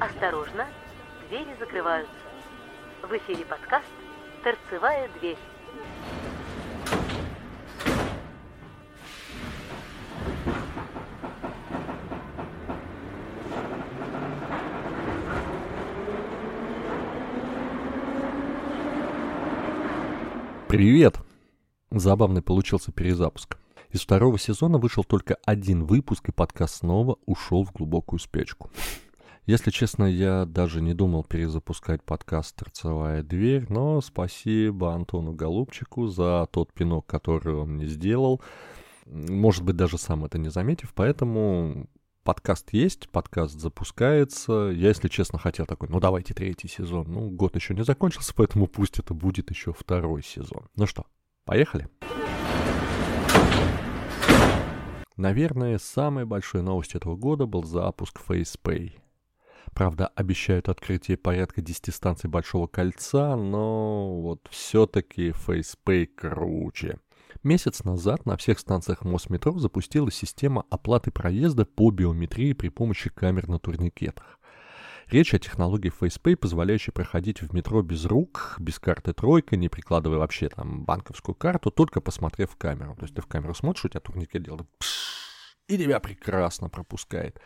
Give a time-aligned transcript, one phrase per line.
[0.00, 0.66] Осторожно,
[1.28, 2.14] двери закрываются.
[3.02, 3.84] В эфире подкаст
[4.42, 5.36] «Торцевая дверь».
[20.66, 21.18] Привет!
[21.90, 23.58] Забавный получился перезапуск.
[23.90, 28.70] Из второго сезона вышел только один выпуск, и подкаст снова ушел в глубокую спячку.
[29.50, 36.46] Если честно, я даже не думал перезапускать подкаст «Торцевая дверь», но спасибо Антону Голубчику за
[36.52, 38.40] тот пинок, который он мне сделал.
[39.06, 41.88] Может быть, даже сам это не заметив, поэтому
[42.22, 44.70] подкаст есть, подкаст запускается.
[44.72, 47.06] Я, если честно, хотел такой, ну давайте третий сезон.
[47.08, 50.68] Ну, год еще не закончился, поэтому пусть это будет еще второй сезон.
[50.76, 51.06] Ну что,
[51.44, 51.88] поехали?
[55.16, 58.92] Наверное, самой большой новостью этого года был запуск FacePay.
[59.74, 66.98] Правда, обещают открытие порядка 10 станций Большого кольца, но вот все-таки FacePay круче.
[67.42, 73.48] Месяц назад на всех станциях Мосметро запустилась система оплаты проезда по биометрии при помощи камер
[73.48, 74.38] на турникетах.
[75.06, 80.18] Речь о технологии FacePay, позволяющей проходить в метро без рук, без карты тройка, не прикладывая
[80.18, 82.94] вообще там банковскую карту, только посмотрев в камеру.
[82.94, 87.40] То есть ты в камеру смотришь, у тебя турникет делает пш, и тебя прекрасно пропускает.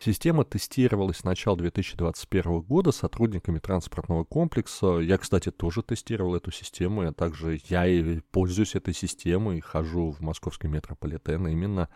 [0.00, 4.98] Система тестировалась с начала 2021 года сотрудниками транспортного комплекса.
[4.98, 10.12] Я, кстати, тоже тестировал эту систему, а также я и пользуюсь этой системой и хожу
[10.12, 11.88] в московский метрополитен именно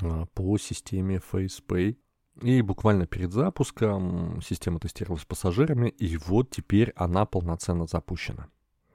[0.00, 1.96] а, по системе FacePay.
[2.42, 8.46] И буквально перед запуском система тестировалась пассажирами, и вот теперь она полноценно запущена.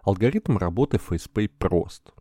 [0.04, 2.14] Алгоритм работы FacePay прост.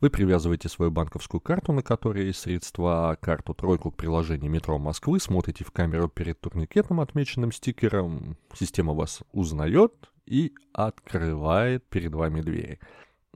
[0.00, 5.20] Вы привязываете свою банковскую карту, на которой есть средства, карту тройку к приложению метро Москвы,
[5.20, 12.80] смотрите в камеру перед турникетом, отмеченным стикером, система вас узнает и открывает перед вами двери.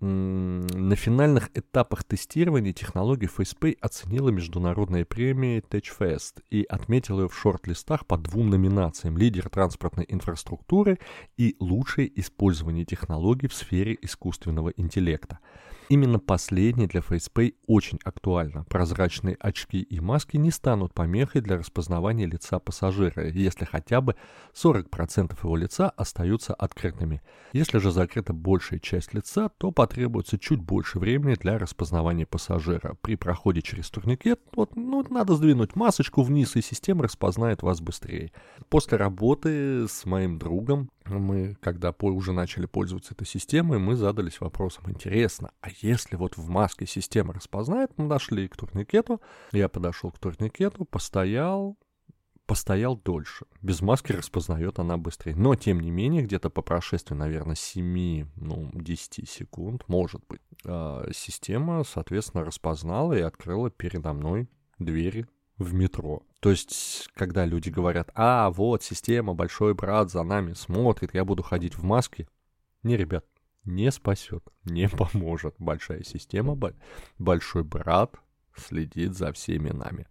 [0.01, 8.07] На финальных этапах тестирования технологию FacePay оценила международная премия TechFest и отметила ее в шорт-листах
[8.07, 11.01] по двум номинациям «Лидер транспортной инфраструктуры»
[11.36, 15.40] и «Лучшее использование технологий в сфере искусственного интеллекта».
[15.89, 18.65] Именно последнее для FacePay очень актуально.
[18.65, 24.15] Прозрачные очки и маски не станут помехой для распознавания лица пассажира, если хотя бы
[24.55, 27.23] 40% его лица остаются открытыми.
[27.55, 32.95] Если же закрыта большая часть лица, то потребуется чуть больше времени для распознавания пассажира.
[33.01, 38.33] При проходе через турникет вот, ну, надо сдвинуть масочку вниз, и система распознает вас быстрее.
[38.69, 44.91] После работы с моим другом мы, когда уже начали пользоваться этой системой, мы задались вопросом,
[44.91, 49.20] интересно, а если вот в маске система распознает, мы дошли к турникету,
[49.52, 51.79] я подошел к турникету, постоял,
[52.46, 53.46] постоял дольше.
[53.63, 55.36] Без маски распознает она быстрее.
[55.36, 61.08] Но, тем не менее, где-то по прошествии, наверное, 7, ну, 10 секунд, может быть, а,
[61.13, 64.48] система, соответственно, распознала и открыла передо мной
[64.79, 65.27] двери
[65.58, 66.23] в метро.
[66.41, 71.42] То есть, когда люди говорят, а, вот система, большой брат за нами смотрит, я буду
[71.42, 72.29] ходить в маске.
[72.83, 73.27] Не, ребят,
[73.64, 75.55] не спасет, не поможет.
[75.58, 76.58] Большая система,
[77.19, 78.14] большой брат
[78.57, 80.07] следит за всеми нами.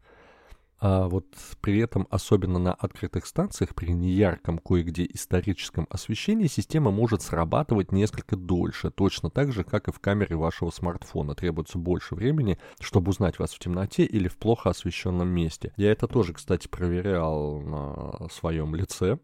[0.80, 1.26] А вот
[1.60, 8.36] при этом, особенно на открытых станциях, при неярком кое-где историческом освещении, система может срабатывать несколько
[8.36, 11.34] дольше, точно так же, как и в камере вашего смартфона.
[11.34, 15.74] Требуется больше времени, чтобы узнать вас в темноте или в плохо освещенном месте.
[15.78, 19.18] Я это тоже, кстати, проверял на своем лице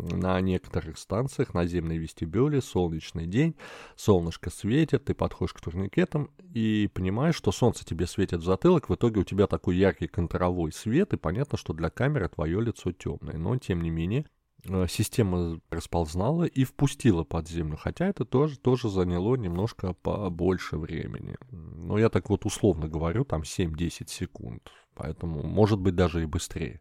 [0.00, 3.54] на некоторых станциях наземной вестибюле, солнечный день,
[3.96, 8.94] солнышко светит, ты подходишь к турникетам и понимаешь, что солнце тебе светит в затылок, в
[8.94, 13.36] итоге у тебя такой яркий контровой свет, и понятно, что для камеры твое лицо темное,
[13.36, 14.26] но тем не менее
[14.64, 21.36] э, система расползнала и впустила под землю, хотя это тоже, тоже заняло немножко побольше времени.
[21.50, 26.80] Но я так вот условно говорю, там 7-10 секунд, поэтому может быть даже и быстрее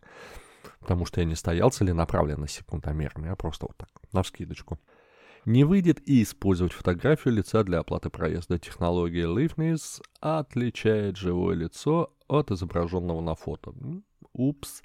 [0.80, 4.80] потому что я не стоял целенаправленно секундомером, я просто вот так, на вскидочку.
[5.46, 8.60] Не выйдет и использовать фотографию лица для оплаты проезда.
[8.60, 13.74] Технология Liveness отличает живое лицо от изображенного на фото.
[14.34, 14.82] Упс.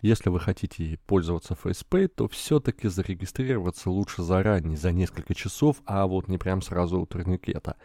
[0.00, 6.28] Если вы хотите пользоваться FacePay, то все-таки зарегистрироваться лучше заранее, за несколько часов, а вот
[6.28, 7.76] не прям сразу у турникета.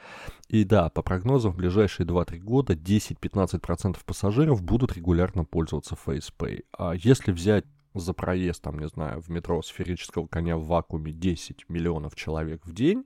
[0.48, 6.66] И да, по прогнозам, в ближайшие 2-3 года 10-15% пассажиров будут регулярно пользоваться FacePay.
[6.78, 7.66] А если взять
[7.96, 12.74] за проезд, там, не знаю, в метро сферического коня в вакууме 10 миллионов человек в
[12.74, 13.06] день,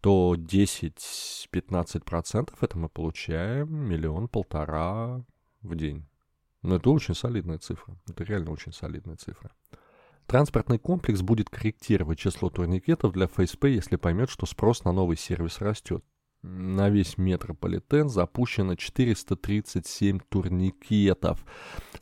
[0.00, 5.24] то 10-15% это мы получаем миллион-полтора
[5.62, 6.06] в день.
[6.62, 7.96] Но это очень солидная цифра.
[8.08, 9.50] Это реально очень солидная цифра.
[10.26, 15.60] Транспортный комплекс будет корректировать число турникетов для FacePay, если поймет, что спрос на новый сервис
[15.60, 16.04] растет.
[16.42, 21.44] На весь метрополитен запущено 437 турникетов.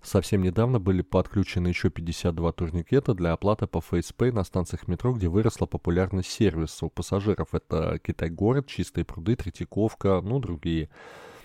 [0.00, 5.28] Совсем недавно были подключены еще 52 турникета для оплаты по FacePay на станциях метро, где
[5.28, 6.86] выросла популярность сервиса.
[6.86, 10.88] У пассажиров это Китай-город, Чистые пруды, Третьяковка, ну другие.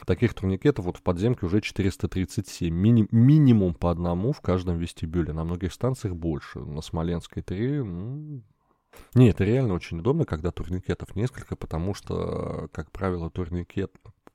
[0.06, 2.74] Таких турникетов вот в подземке уже 437.
[2.74, 5.34] Мини- минимум по одному в каждом вестибюле.
[5.34, 6.60] На многих станциях больше.
[6.60, 8.42] На Смоленской 3, ну,
[9.16, 13.92] не, это реально очень удобно, когда турникетов несколько, потому что, как правило, турникет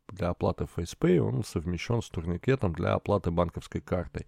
[0.08, 4.26] для оплаты FacePay, он совмещен с турникетом для оплаты банковской картой.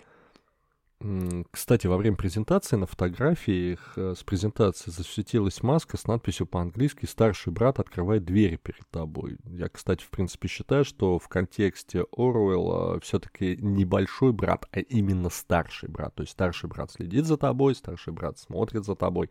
[1.51, 7.55] Кстати, во время презентации на фотографиях э, с презентации засветилась маска с надписью по-английски «Старший
[7.55, 9.39] брат открывает двери перед тобой».
[9.47, 15.89] Я, кстати, в принципе считаю, что в контексте Оруэлла все-таки небольшой брат, а именно старший
[15.89, 16.15] брат.
[16.17, 19.31] То есть старший брат следит за тобой, старший брат смотрит за тобой.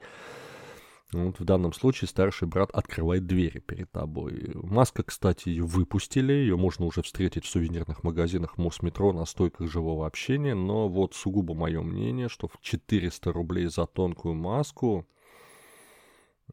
[1.12, 4.52] Вот в данном случае старший брат открывает двери перед тобой.
[4.54, 10.54] Маска, кстати, выпустили, ее можно уже встретить в сувенирных магазинах Мосметро на стойках живого общения,
[10.54, 15.08] но вот сугубо мое мнение, что в 400 рублей за тонкую маску,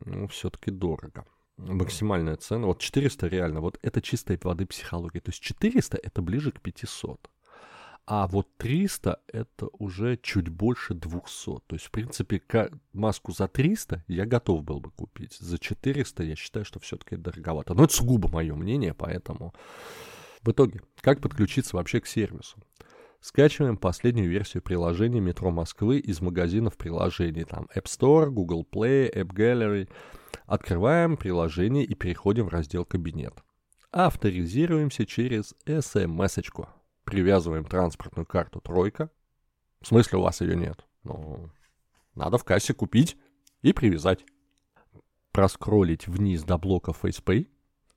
[0.04, 1.26] ну, все-таки дорого.
[1.58, 5.20] Максимальная цена, вот 400 реально, вот это чистой воды психология.
[5.20, 7.30] То есть 400 это ближе к 500.
[8.06, 11.44] А вот 300 это уже чуть больше 200.
[11.66, 12.40] То есть, в принципе,
[12.92, 15.36] маску за 300 я готов был бы купить.
[15.40, 17.74] За 400 я считаю, что все-таки дороговато.
[17.74, 19.52] Но это сугубо мое мнение, поэтому...
[20.42, 22.58] В итоге, как подключиться вообще к сервису?
[23.20, 27.46] Скачиваем последнюю версию приложения «Метро Москвы» из магазинов приложений.
[27.46, 29.88] Там App Store, Google Play, App Gallery.
[30.44, 33.34] Открываем приложение и переходим в раздел «Кабинет».
[33.90, 36.68] Авторизируемся через SMS-очку
[37.06, 39.10] привязываем транспортную карту «Тройка».
[39.80, 40.84] В смысле, у вас ее нет?
[41.04, 41.50] Ну,
[42.14, 43.16] надо в кассе купить
[43.62, 44.24] и привязать.
[45.32, 47.48] Проскролить вниз до блока FacePay,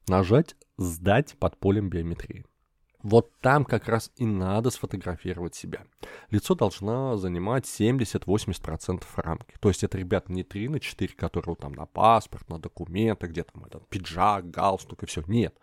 [0.07, 2.45] нажать «Сдать под полем биометрии».
[3.01, 5.85] Вот там как раз и надо сфотографировать себя.
[6.31, 9.55] Лицо должно занимать 70-80% рамки.
[9.61, 13.43] То есть это, ребята, не 3 на 4, которые там на паспорт, на документы, где
[13.43, 15.23] там этот пиджак, галстук и все.
[15.27, 15.57] Нет.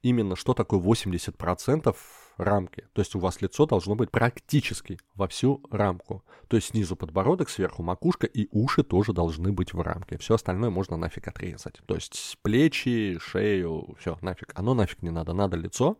[0.00, 1.94] Именно что такое 80%
[2.40, 2.86] рамки.
[2.92, 6.24] То есть у вас лицо должно быть практически во всю рамку.
[6.48, 10.18] То есть снизу подбородок, сверху макушка и уши тоже должны быть в рамке.
[10.18, 11.80] Все остальное можно нафиг отрезать.
[11.86, 14.52] То есть плечи, шею, все, нафиг.
[14.54, 15.32] Оно нафиг не надо.
[15.32, 15.98] Надо лицо.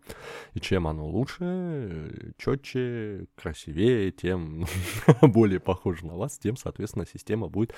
[0.55, 4.67] И чем оно лучше, четче, красивее, тем
[5.23, 7.75] более похоже на вас, тем, соответственно, система будет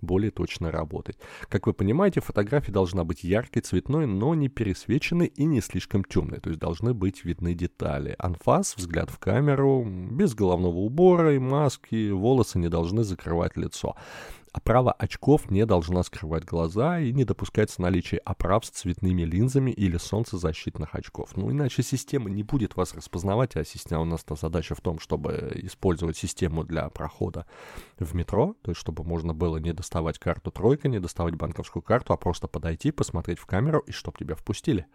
[0.00, 1.18] более точно работать.
[1.48, 6.40] Как вы понимаете, фотография должна быть яркой, цветной, но не пересвеченной и не слишком темной.
[6.40, 8.16] То есть должны быть видны детали далее.
[8.18, 13.96] Анфас, взгляд в камеру, без головного убора и маски, волосы не должны закрывать лицо.
[14.52, 19.98] Оправа очков не должна скрывать глаза и не допускается наличие оправ с цветными линзами или
[19.98, 21.36] солнцезащитных очков.
[21.36, 25.52] Ну, иначе система не будет вас распознавать, а система, у нас-то задача в том, чтобы
[25.56, 27.44] использовать систему для прохода
[27.98, 32.14] в метро, то есть чтобы можно было не доставать карту тройка, не доставать банковскую карту,
[32.14, 34.86] а просто подойти, посмотреть в камеру и чтобы тебя впустили.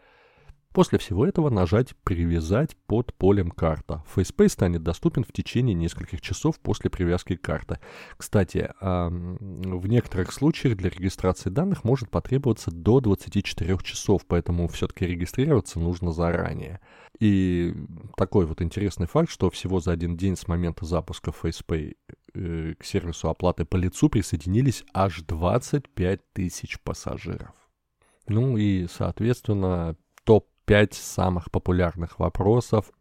[0.73, 4.03] После всего этого нажать «Привязать под полем карта».
[4.15, 7.79] FacePay станет доступен в течение нескольких часов после привязки карты.
[8.15, 15.79] Кстати, в некоторых случаях для регистрации данных может потребоваться до 24 часов, поэтому все-таки регистрироваться
[15.79, 16.79] нужно заранее.
[17.19, 17.74] И
[18.15, 21.98] такой вот интересный факт, что всего за один день с момента запуска FacePay
[22.34, 27.51] э, к сервису оплаты по лицу присоединились аж 25 тысяч пассажиров.
[28.27, 29.98] Ну и, соответственно,
[30.72, 32.94] Пять самых популярных вопросов.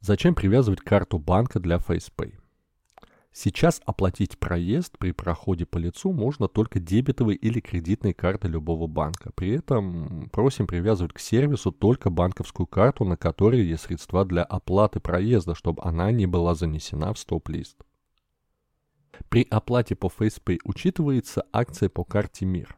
[0.00, 2.38] Зачем привязывать карту банка для FacePay?
[3.32, 9.30] Сейчас оплатить проезд при проходе по лицу можно только дебетовой или кредитной картой любого банка.
[9.34, 15.00] При этом просим привязывать к сервису только банковскую карту, на которой есть средства для оплаты
[15.00, 17.76] проезда, чтобы она не была занесена в стоп-лист.
[19.28, 22.74] При оплате по FacePay учитывается акция по карте МИР.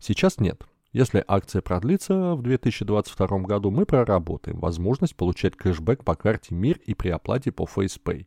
[0.00, 0.66] Сейчас нет.
[0.92, 6.94] Если акция продлится в 2022 году, мы проработаем возможность получать кэшбэк по карте МИР и
[6.94, 8.26] при оплате по FacePay.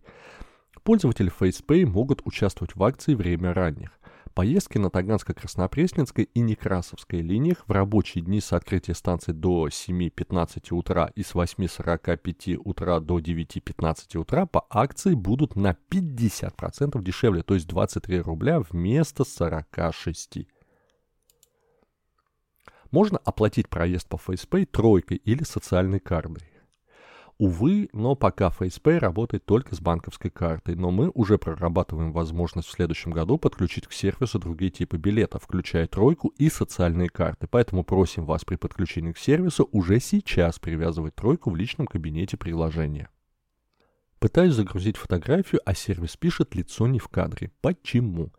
[0.84, 4.00] Пользователи FacePay могут участвовать в акции «Время ранних».
[4.34, 11.12] Поездки на Таганско-Краснопресненской и Некрасовской линиях в рабочие дни с открытия станции до 7.15 утра
[11.16, 17.68] и с 8.45 утра до 9.15 утра по акции будут на 50% дешевле, то есть
[17.68, 20.48] 23 рубля вместо 46.
[22.92, 26.52] Можно оплатить проезд по FacePay тройкой или социальной картой.
[27.42, 32.72] Увы, но пока FacePay работает только с банковской картой, но мы уже прорабатываем возможность в
[32.72, 37.48] следующем году подключить к сервису другие типы билетов, включая тройку и социальные карты.
[37.50, 43.10] Поэтому просим вас при подключении к сервису уже сейчас привязывать тройку в личном кабинете приложения.
[44.20, 47.50] Пытаюсь загрузить фотографию, а сервис пишет «лицо не в кадре».
[47.62, 48.32] Почему?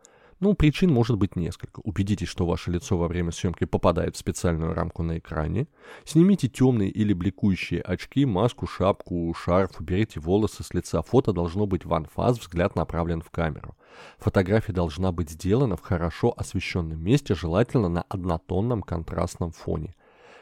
[0.43, 1.79] Ну, причин может быть несколько.
[1.85, 5.69] Убедитесь, что ваше лицо во время съемки попадает в специальную рамку на экране.
[6.05, 11.01] Снимите темные или бликующие очки, маску, шапку, шарф, уберите волосы с лица.
[11.03, 13.77] Фото должно быть в анфас, взгляд направлен в камеру.
[14.19, 19.95] Фотография должна быть сделана в хорошо освещенном месте, желательно на однотонном контрастном фоне.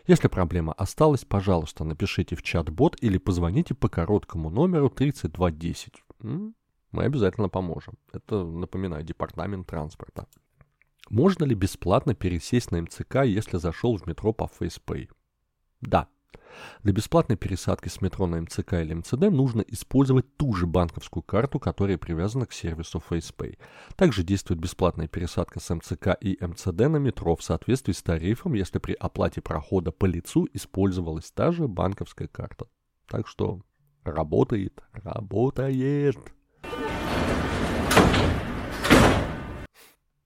[0.06, 6.02] Если проблема осталась, пожалуйста, напишите в чат-бот или позвоните по короткому номеру 3210
[6.92, 7.94] мы обязательно поможем.
[8.12, 10.26] Это, напоминаю, департамент транспорта.
[11.08, 15.08] Можно ли бесплатно пересесть на МЦК, если зашел в метро по FacePay?
[15.80, 16.08] Да.
[16.82, 21.58] Для бесплатной пересадки с метро на МЦК или МЦД нужно использовать ту же банковскую карту,
[21.58, 23.58] которая привязана к сервису FacePay.
[23.96, 28.78] Также действует бесплатная пересадка с МЦК и МЦД на метро в соответствии с тарифом, если
[28.78, 32.66] при оплате прохода по лицу использовалась та же банковская карта.
[33.06, 33.62] Так что
[34.04, 36.16] работает, работает.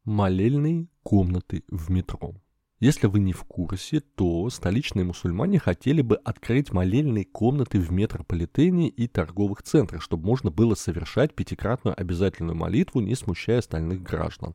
[0.05, 2.35] Молельные комнаты в метро.
[2.79, 8.91] Если вы не в курсе, то столичные мусульмане хотели бы открыть молельные комнаты в метрополитене
[8.91, 14.53] и торговых центрах, чтобы можно было совершать пятикратную обязательную молитву, не смущая остальных граждан.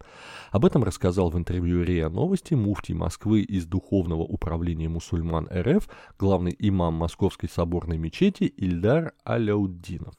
[0.52, 5.90] Об этом рассказал в интервью РИА Новости муфтий Москвы из Духовного управления мусульман РФ,
[6.20, 10.14] главный имам Московской соборной мечети Ильдар Аляуддинов.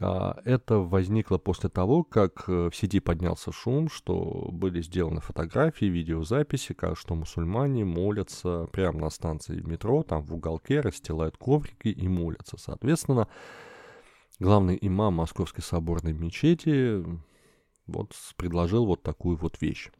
[0.00, 5.86] А, это возникло после того, как э, в сети поднялся шум, что были сделаны фотографии,
[5.86, 12.06] видеозаписи, как что мусульмане молятся прямо на станции метро, там в уголке расстилают коврики и
[12.06, 12.56] молятся.
[12.58, 13.26] Соответственно,
[14.38, 17.04] главный имам Московской соборной мечети
[17.86, 19.90] вот предложил вот такую вот вещь.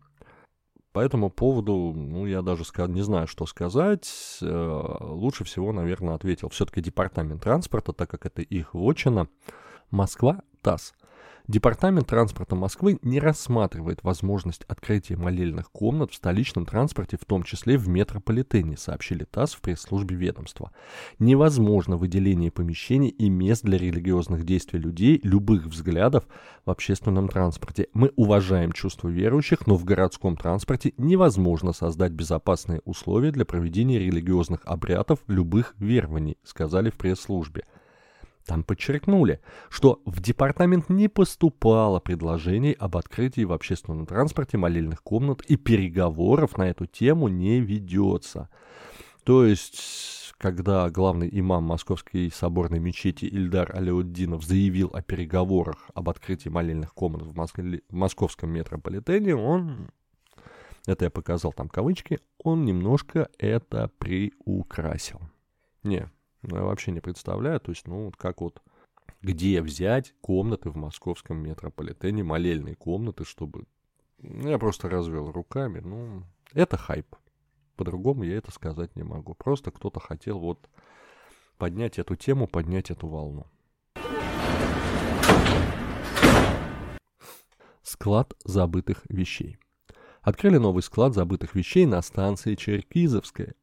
[0.92, 4.38] По этому поводу, ну, я даже не знаю, что сказать.
[4.42, 9.28] Э, лучше всего, наверное, ответил все-таки департамент транспорта, так как это их вотчина.
[9.90, 10.92] Москва, ТАСС.
[11.48, 17.78] Департамент транспорта Москвы не рассматривает возможность открытия молельных комнат в столичном транспорте, в том числе
[17.78, 20.72] в метрополитене, сообщили ТАСС в пресс-службе ведомства.
[21.18, 26.24] Невозможно выделение помещений и мест для религиозных действий людей любых взглядов
[26.66, 27.88] в общественном транспорте.
[27.94, 34.60] Мы уважаем чувства верующих, но в городском транспорте невозможно создать безопасные условия для проведения религиозных
[34.66, 37.64] обрядов любых верований, сказали в пресс-службе.
[38.48, 45.42] Там подчеркнули, что в департамент не поступало предложений об открытии в общественном транспорте молельных комнат
[45.42, 48.48] и переговоров на эту тему не ведется.
[49.24, 56.48] То есть, когда главный имам Московской соборной мечети Ильдар Алеуддинов заявил о переговорах об открытии
[56.48, 59.90] молельных комнат в, Москве, в московском метрополитене, он,
[60.86, 65.20] это я показал там кавычки, он немножко это приукрасил.
[65.82, 66.08] Не,
[66.42, 68.62] я вообще не представляю, то есть, ну, как вот,
[69.22, 73.64] где взять комнаты в московском метрополитене, молельные комнаты, чтобы...
[74.18, 77.16] Ну, я просто развел руками, ну, это хайп.
[77.76, 79.34] По-другому я это сказать не могу.
[79.34, 80.68] Просто кто-то хотел вот
[81.58, 83.46] поднять эту тему, поднять эту волну.
[87.82, 89.58] Склад забытых вещей.
[90.22, 93.54] Открыли новый склад забытых вещей на станции Черкизовская.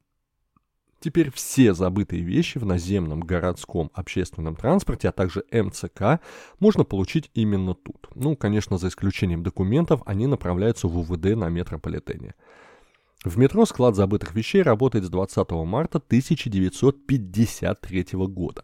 [1.00, 6.20] Теперь все забытые вещи в наземном городском общественном транспорте, а также МЦК
[6.60, 8.08] можно получить именно тут.
[8.16, 12.34] Ну, конечно, за исключением документов, они направляются в УВД на метрополитене.
[13.24, 18.64] В метро склад забытых вещей работает с 20 марта 1953 года.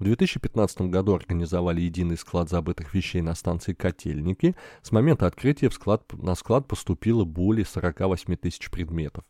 [0.00, 4.56] В 2015 году организовали единый склад забытых вещей на станции Котельники.
[4.80, 9.24] С момента открытия в склад, на склад поступило более 48 тысяч предметов.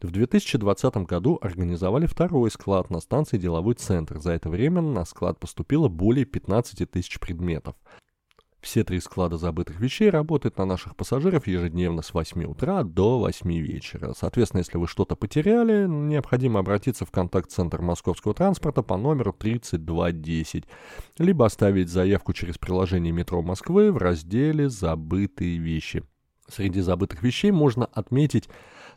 [0.00, 4.18] В 2020 году организовали второй склад на станции Деловой центр.
[4.18, 7.76] За это время на склад поступило более 15 тысяч предметов.
[8.66, 13.48] Все три склада забытых вещей работают на наших пассажиров ежедневно с 8 утра до 8
[13.60, 14.12] вечера.
[14.18, 20.64] Соответственно, если вы что-то потеряли, необходимо обратиться в контакт-центр московского транспорта по номеру 3210,
[21.18, 26.02] либо оставить заявку через приложение метро Москвы в разделе «Забытые вещи».
[26.48, 28.48] Среди забытых вещей можно отметить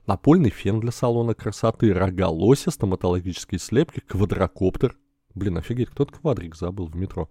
[0.08, 4.98] напольный фен для салона красоты, рога лося, стоматологические слепки, квадрокоптер,
[5.36, 7.30] Блин, офигеть, кто-то квадрик забыл в метро.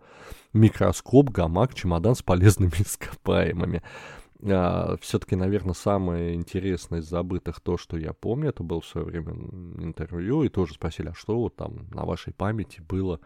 [0.53, 3.83] Микроскоп, гамак, чемодан с полезными ископаемыми.
[4.43, 9.07] А, все-таки, наверное, самое интересное из забытых то, что я помню, это было в свое
[9.07, 9.33] время
[9.83, 13.21] интервью, и тоже спросили, а что вот там на вашей памяти было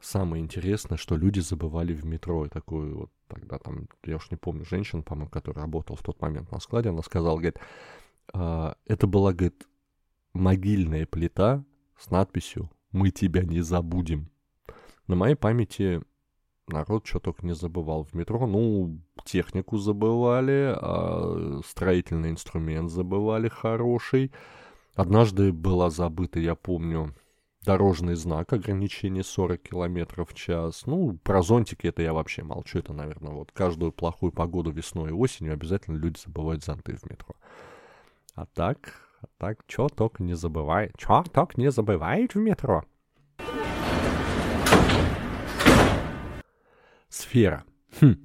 [0.00, 2.46] самое интересное, что люди забывали в метро.
[2.46, 6.20] И такую вот тогда там, я уж не помню, женщина, по-моему, которая работала в тот
[6.20, 7.58] момент на складе, она сказала, говорит,
[8.32, 9.68] а, это была, говорит,
[10.32, 11.64] могильная плита
[11.98, 14.30] с надписью «Мы тебя не забудем».
[15.06, 16.02] На моей памяти
[16.68, 18.46] народ что только не забывал в метро.
[18.46, 24.32] Ну, технику забывали, а строительный инструмент забывали хороший.
[24.94, 27.14] Однажды была забыта, я помню,
[27.64, 30.86] дорожный знак ограничение 40 км в час.
[30.86, 32.78] Ну, про зонтики это я вообще молчу.
[32.78, 37.34] Это, наверное, вот каждую плохую погоду весной и осенью обязательно люди забывают зонты в метро.
[38.34, 40.96] А так, так, чё только не забывает.
[40.96, 42.84] Чё только не забывает в метро.
[47.08, 47.64] Сфера.
[48.00, 48.16] Хм.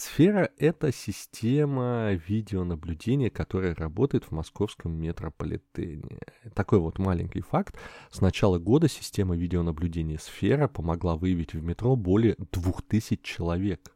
[0.00, 6.20] Сфера— это система видеонаблюдения, которая работает в московском метрополитене.
[6.54, 7.78] Такой вот маленький факт.
[8.10, 13.92] С начала года система видеонаблюдения «Сфера» помогла выявить в метро более 2000 человек.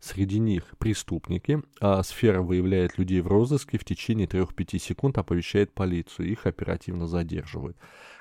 [0.00, 6.30] Среди них преступники, а сфера выявляет людей в розыске в течение 3-5 секунд, оповещает полицию,
[6.30, 7.76] их оперативно задерживают.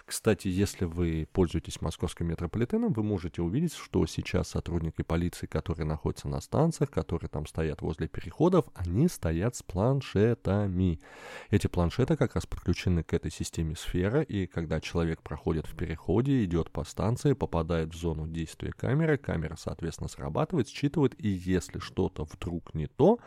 [0.08, 6.30] Кстати, если вы пользуетесь московским метрополитеном, вы можете увидеть, что сейчас сотрудники полиции, которые находятся
[6.30, 11.02] на станциях, которые там стоят возле переходов, они стоят с планшетами.
[11.50, 16.42] Эти планшеты как раз подключены к этой системе сфера, и когда человек проходит в переходе,
[16.46, 22.24] идет по станции, попадает в зону действия камеры, камера, соответственно, срабатывает, считывает, и если что-то
[22.24, 23.20] вдруг не то,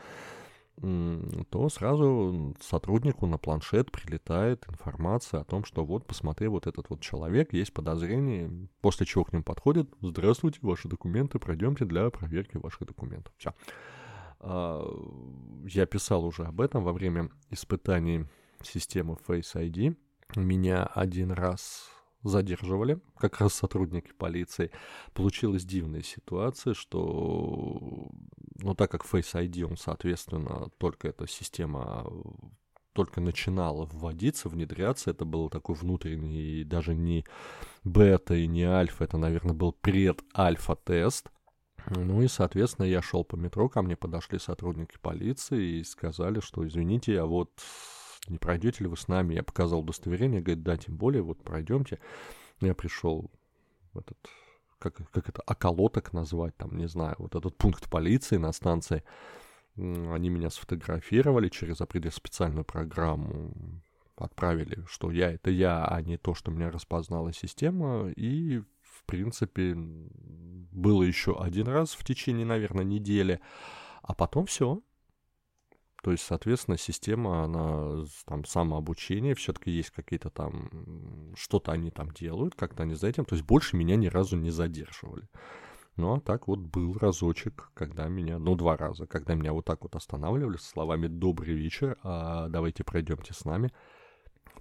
[0.76, 7.00] то сразу сотруднику на планшет прилетает информация о том, что вот, посмотри, вот этот вот
[7.00, 8.50] человек, есть подозрение,
[8.80, 13.32] после чего к ним подходит, здравствуйте, ваши документы, пройдемте для проверки ваших документов.
[13.36, 13.52] Все.
[14.40, 14.82] А,
[15.66, 18.24] я писал уже об этом во время испытаний
[18.62, 19.96] системы Face ID.
[20.36, 21.90] Меня один раз
[22.22, 24.70] задерживали, как раз сотрудники полиции.
[25.14, 28.08] Получилась дивная ситуация, что,
[28.56, 32.06] ну, так как Face ID, он, соответственно, только эта система
[32.92, 37.24] только начинала вводиться, внедряться, это был такой внутренний, даже не
[37.84, 41.30] бета и не альфа, это, наверное, был пред-альфа-тест.
[41.88, 46.66] Ну и, соответственно, я шел по метро, ко мне подошли сотрудники полиции и сказали, что,
[46.66, 47.50] извините, я вот
[48.28, 49.34] не пройдете ли вы с нами?
[49.34, 51.98] Я показал удостоверение, говорит, да, тем более, вот пройдемте.
[52.60, 53.30] Я пришел
[53.92, 54.18] в этот,
[54.78, 59.02] как, как это, околоток назвать, там, не знаю, вот этот пункт полиции на станции.
[59.76, 63.54] Они меня сфотографировали через определенную специальную программу,
[64.16, 69.74] отправили, что я это я, а не то, что меня распознала система, и, в принципе,
[69.74, 73.40] было еще один раз в течение, наверное, недели,
[74.02, 74.82] а потом все,
[76.02, 80.70] то есть, соответственно, система, она там самообучение, все-таки есть какие-то там,
[81.36, 83.24] что-то они там делают, как-то они за этим.
[83.24, 85.28] То есть больше меня ни разу не задерживали.
[85.96, 89.82] Ну, а так вот был разочек, когда меня, ну, два раза, когда меня вот так
[89.82, 93.70] вот останавливали с словами «Добрый вечер, а давайте пройдемте с нами».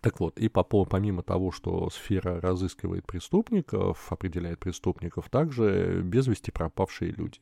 [0.01, 6.51] Так вот, и по, помимо того, что сфера разыскивает преступников, определяет преступников, также без вести
[6.51, 7.39] пропавшие люди.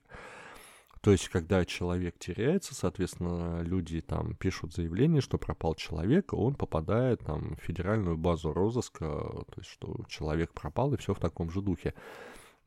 [1.02, 7.22] То есть, когда человек теряется, соответственно, люди там пишут заявление, что пропал человек, он попадает
[7.22, 11.62] там в федеральную базу розыска, то есть, что человек пропал, и все в таком же
[11.62, 11.94] духе.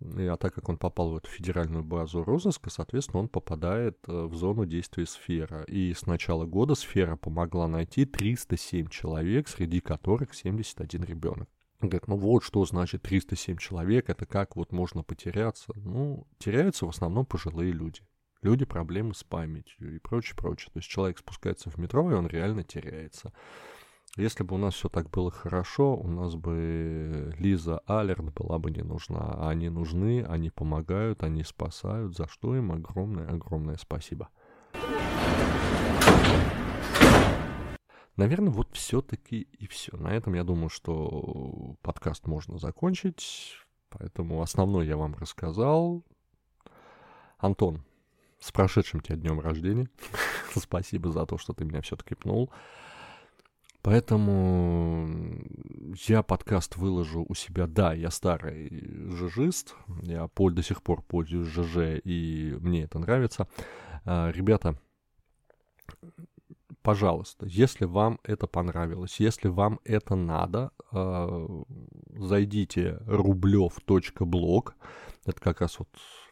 [0.03, 4.35] А так как он попал в эту федеральную базу розыска, соответственно, он попадает э, в
[4.35, 5.63] зону действия сфера.
[5.65, 11.51] И с начала года сфера помогла найти 307 человек, среди которых 71 ребенок.
[11.83, 15.73] Говорит, ну вот что значит 307 человек, это как вот можно потеряться?
[15.77, 18.01] Ну, теряются в основном пожилые люди
[18.43, 20.71] люди проблемы с памятью и прочее, прочее.
[20.73, 23.33] То есть человек спускается в метро, и он реально теряется.
[24.17, 28.71] Если бы у нас все так было хорошо, у нас бы Лиза Алерт была бы
[28.71, 29.49] не нужна.
[29.49, 34.29] Они нужны, они помогают, они спасают, за что им огромное-огромное спасибо.
[38.17, 39.97] Наверное, вот все-таки и все.
[39.97, 43.55] На этом я думаю, что подкаст можно закончить.
[43.91, 46.05] Поэтому основной я вам рассказал.
[47.39, 47.83] Антон,
[48.41, 49.89] с прошедшим тебя днем рождения.
[50.57, 52.51] Спасибо за то, что ты меня все-таки пнул.
[53.83, 55.09] Поэтому
[56.07, 57.67] я подкаст выложу у себя.
[57.67, 58.69] Да, я старый
[59.11, 63.49] жижист, я до сих пор пользуюсь ЖЖ, и мне это нравится.
[64.05, 64.79] А, ребята,
[66.83, 71.47] пожалуйста, если вам это понравилось, если вам это надо, а,
[72.19, 74.75] зайдите рублев.блог.
[75.25, 75.89] Это как раз вот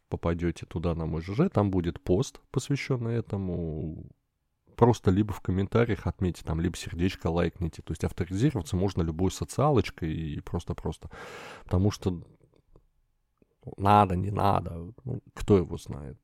[0.08, 4.06] попадете туда на мой ЖЖ, там будет пост, посвященный этому.
[4.76, 7.82] Просто либо в комментариях отметьте, там, либо сердечко лайкните.
[7.82, 11.10] То есть авторизироваться можно любой социалочкой и просто-просто.
[11.64, 12.22] Потому что
[13.76, 14.92] Надо, не надо.
[15.04, 16.18] Ну, кто его знает?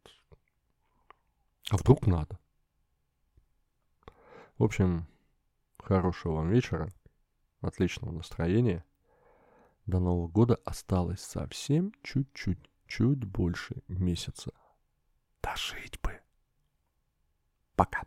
[1.71, 2.39] А вдруг надо?
[4.59, 5.07] В общем,
[5.79, 6.89] хорошего вам вечера,
[7.61, 8.85] отличного настроения.
[9.87, 14.53] До Нового года осталось совсем чуть-чуть, чуть больше месяца.
[15.43, 16.21] Дожить бы.
[17.77, 18.05] Пока.